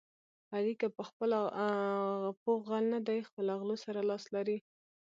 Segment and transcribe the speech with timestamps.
[0.55, 1.37] علي که په خپله
[2.43, 4.57] پوخ غل نه دی، خو له غلو سره لاس لري.